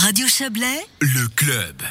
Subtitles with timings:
[0.00, 1.82] Radio Chablais, Le club.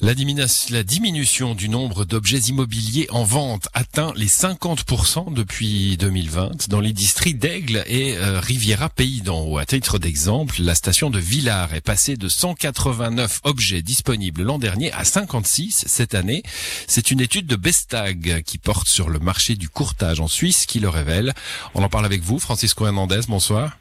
[0.00, 6.68] La, diminu- la diminution du nombre d'objets immobiliers en vente atteint les 50% depuis 2020
[6.70, 9.58] dans les districts d'Aigle et euh, Riviera Pays d'en Haut.
[9.58, 14.90] À titre d'exemple, la station de Villars est passée de 189 objets disponibles l'an dernier
[14.92, 16.42] à 56 cette année.
[16.88, 20.80] C'est une étude de Bestag qui porte sur le marché du courtage en Suisse qui
[20.80, 21.32] le révèle.
[21.74, 23.78] On en parle avec vous, Francisco Hernandez, bonsoir.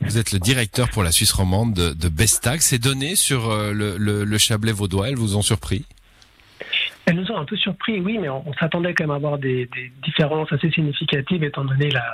[0.00, 2.60] Vous êtes le directeur pour la Suisse romande de, de Bestag.
[2.60, 5.84] Ces données sur euh, le, le, le Chablais vaudois, elles vous ont surpris?
[7.06, 9.38] Elles nous ont un peu surpris, oui, mais on, on s'attendait quand même à avoir
[9.38, 12.04] des, des, différences assez significatives étant donné la,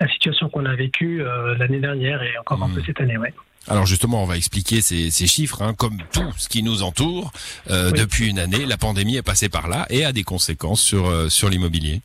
[0.00, 3.18] la situation qu'on a vécue euh, l'année dernière et encore un peu cette année.
[3.18, 3.32] Ouais.
[3.68, 5.60] Alors justement, on va expliquer ces, ces chiffres.
[5.62, 7.30] Hein, comme tout ce qui nous entoure,
[7.70, 7.98] euh, Oui.
[8.00, 11.28] depuis une année, la pandémie est passée par là et a des conséquences sur, euh,
[11.28, 12.00] sur l'immobilier.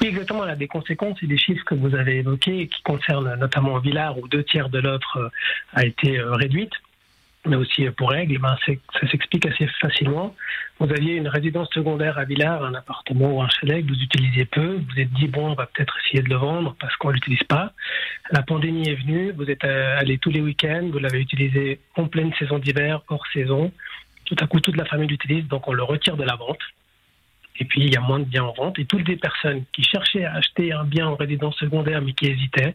[0.00, 0.46] Oui, exactement.
[0.46, 4.28] Elle des conséquences et des chiffres que vous avez évoqués qui concernent notamment Villars où
[4.28, 5.28] deux tiers de l'offre euh,
[5.74, 6.72] a été euh, réduite.
[7.46, 10.34] Mais aussi euh, pour Aigle, ben, ça s'explique assez facilement.
[10.78, 14.44] Vous aviez une résidence secondaire à Villars, un appartement ou un chalet que vous utilisiez
[14.44, 14.74] peu.
[14.76, 17.14] Vous vous êtes dit, bon, on va peut-être essayer de le vendre parce qu'on ne
[17.14, 17.72] l'utilise pas.
[18.30, 22.32] La pandémie est venue, vous êtes allé tous les week-ends, vous l'avez utilisé en pleine
[22.38, 23.72] saison d'hiver, hors saison.
[24.26, 26.60] Tout à coup, toute la famille l'utilise, donc on le retire de la vente.
[27.60, 28.78] Et puis, il y a moins de biens en vente.
[28.78, 32.26] Et toutes les personnes qui cherchaient à acheter un bien en résidence secondaire mais qui
[32.26, 32.74] hésitaient,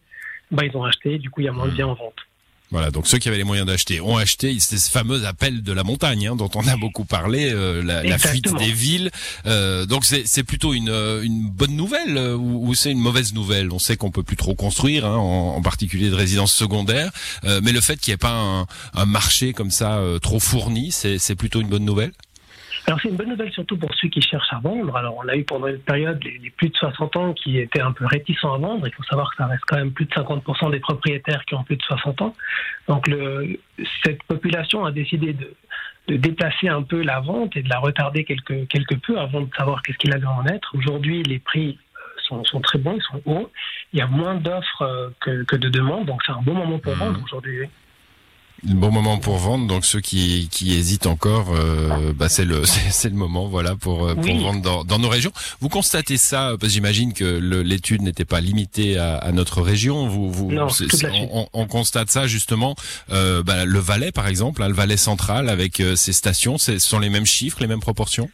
[0.52, 1.18] bah, ils ont acheté.
[1.18, 2.20] Du coup, il y a moins de biens en vente.
[2.72, 4.56] Voilà, donc ceux qui avaient les moyens d'acheter ont acheté.
[4.60, 8.04] C'est ce fameux appel de la montagne hein, dont on a beaucoup parlé, euh, la,
[8.04, 9.12] la fuite des villes.
[9.46, 13.72] Euh, donc c'est plutôt une, euh, une bonne nouvelle ou, ou c'est une mauvaise nouvelle?
[13.72, 17.12] On sait qu'on peut plus trop construire, hein, en, en particulier de résidences secondaires,
[17.44, 20.92] Euh, mais le fait qu'il n'y ait pas un, un marché comme ça trop fourni,
[20.92, 22.14] c'est plutôt une bonne nouvelle?
[22.88, 24.96] Alors, c'est une bonne nouvelle surtout pour ceux qui cherchent à vendre.
[24.96, 27.82] Alors, on a eu pendant une période les, les plus de 60 ans qui étaient
[27.82, 28.86] un peu réticents à vendre.
[28.88, 31.64] Il faut savoir que ça reste quand même plus de 50% des propriétaires qui ont
[31.64, 32.36] plus de 60 ans.
[32.88, 33.60] Donc, le,
[34.04, 35.52] cette population a décidé de,
[36.10, 39.50] de déplacer un peu la vente et de la retarder quelque, quelque peu avant de
[39.58, 40.70] savoir qu'est-ce qu'il allait en être.
[40.76, 43.52] Aujourd'hui, les prix euh, sont, sont très bons, ils sont hauts.
[43.94, 46.06] Il y a moins d'offres euh, que, que de demandes.
[46.06, 47.00] Donc, c'est un bon moment pour Mhm.
[47.00, 47.62] vendre aujourd'hui.
[48.64, 53.10] Bon moment pour vendre, donc ceux qui, qui hésitent encore, euh, bah c'est le c'est
[53.10, 54.42] le moment, voilà, pour euh, pour Oui.
[54.42, 55.32] vendre dans, dans nos régions.
[55.60, 57.26] Vous constatez ça parce que j'imagine que
[57.62, 60.08] l'étude n'était pas limitée à, à notre région.
[60.08, 60.68] Vous vous Non,
[61.32, 62.76] on, on constate ça justement.
[63.12, 66.80] Euh, bah, le Valais par exemple, hein, le Valais central avec euh, ses stations, ce
[66.80, 68.30] sont les mêmes chiffres, les mêmes proportions?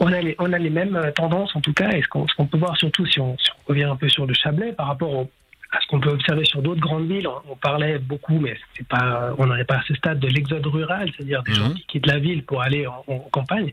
[0.00, 2.26] On a, les, on a les mêmes euh, tendances en tout cas, et ce qu'on
[2.28, 4.72] ce qu'on peut voir surtout si on, si on revient un peu sur le Chablais
[4.72, 5.28] par rapport au-
[5.70, 8.88] à ce qu'on peut observer sur d'autres grandes villes, on, on parlait beaucoup, mais c'est
[8.88, 11.56] pas, on n'en est pas à ce stade de l'exode rural, c'est-à-dire des Mhm.
[11.58, 13.70] gens qui quittent la ville pour aller en, en campagne.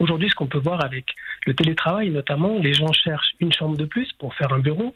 [0.00, 1.04] Aujourd'hui, ce qu'on peut voir avec
[1.46, 4.94] le télétravail notamment, les gens cherchent une chambre de plus pour faire un bureau,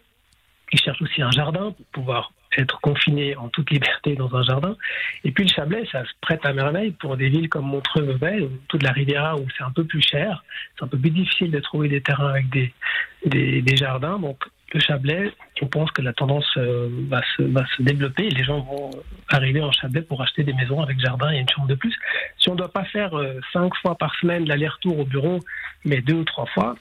[0.73, 4.77] ils cherchent aussi un jardin pour pouvoir être confinés en toute liberté dans un jardin.
[5.25, 8.51] Et puis le Chablais, ça se prête à merveille pour des villes comme Montreux-Vevey, ou
[8.69, 10.45] toute la Riviera où c'est un peu plus cher.
[10.77, 12.73] C'est un peu plus difficile de trouver des terrains avec des,
[13.25, 14.19] des, des jardins.
[14.19, 18.61] Donc le Chablais, on pense que la tendance euh, va, se, développer et les gens
[18.61, 18.91] vont
[19.29, 21.97] arriver en Chablais pour acheter des maisons avec jardin et une chambre de plus.
[22.39, 25.39] Si on ne doit pas faire euh, cinq fois par semaine l'aller-retour au bureau,
[25.85, 26.77] mais deux ou trois fois,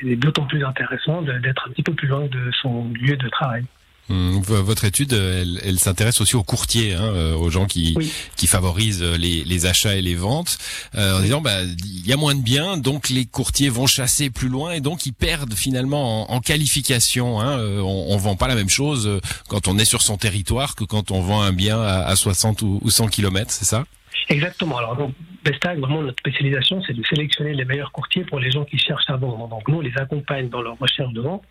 [0.00, 3.64] c'est d'autant plus intéressant d'être un petit peu plus loin de son lieu de travail.
[4.10, 8.10] Hum, Votre étude, elle, elle s'intéresse aussi aux courtiers, hein, euh, aux gens qui, Oui.
[8.36, 10.58] qui favorisent euh, les, les achats et les ventes,
[10.94, 14.30] euh, en disant bah il y a moins de biens, donc les courtiers vont chasser
[14.30, 17.40] plus loin et donc ils perdent finalement en, en qualification.
[17.40, 20.74] Hein, Euh, on, on vend pas la même chose quand on est sur son territoire
[20.74, 23.84] que quand on vend un bien à, à 60 ou, ou 100 kilomètres, c'est ça?
[24.30, 24.78] Exactement.
[24.78, 25.12] Alors, donc,
[25.48, 29.08] Bestag, vraiment, notre spécialisation, c'est de sélectionner les meilleurs courtiers pour les gens qui cherchent
[29.08, 29.48] à vendre.
[29.48, 31.42] Donc, nous, on les accompagne dans leur recherche de vente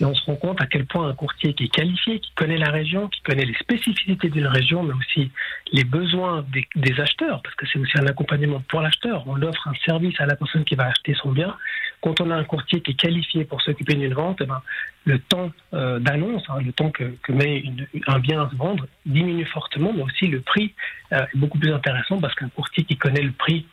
[0.00, 2.58] et on se rend compte à quel point un courtier qui est qualifié, qui connaît
[2.58, 5.30] la région, qui connaît les spécificités d'une région, mais aussi
[5.72, 9.24] les besoins des, des acheteurs, parce que c'est aussi un accompagnement pour l'acheteur.
[9.26, 11.56] On offre un service à la personne qui va acheter son bien.
[12.00, 14.62] Quand on a un courtier qui est qualifié pour s'occuper d'une vente, eh ben,
[15.04, 18.54] le temps euh, d'annonce, hein, le temps que, que met une- un bien à se
[18.56, 20.74] vendre, diminue fortement, mais aussi le prix
[21.12, 23.66] euh, est beaucoup plus intéressant parce qu'un courtier qui connaît le prix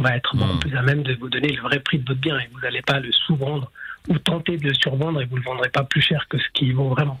[0.00, 0.58] va être beaucoup Mhm.
[0.60, 2.82] plus à même de vous donner le vrai prix de votre bien et vous n'allez
[2.82, 3.70] pas le sous-vendre
[4.08, 6.44] ou tenter de le survendre et vous ne le vendrez pas plus cher que ce
[6.52, 7.18] qui vaut vraiment.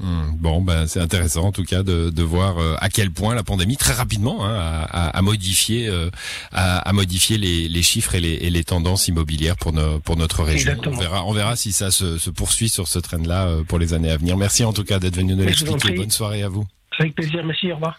[0.00, 3.34] Hum, Bon, ben c'est intéressant en tout cas de, de voir euh, à quel point
[3.34, 6.08] la pandémie très rapidement hein, a, a- a modifié, euh,
[6.52, 9.72] a, a modifié les, les chiffres et les, et les tendances immobilières pour,
[10.04, 10.70] pour notre région.
[10.70, 10.96] Exactement.
[10.96, 13.92] On verra, on verra si ça se, se poursuit sur ce train-là euh, pour les
[13.94, 14.36] années à venir.
[14.36, 15.96] Merci en tout cas d'être venu nous l'expliquer.
[15.96, 16.64] Bonne soirée à vous.
[17.00, 17.98] Avec plaisir, merci, au revoir.